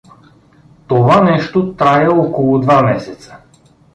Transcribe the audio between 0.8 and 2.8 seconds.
Това нещо трая около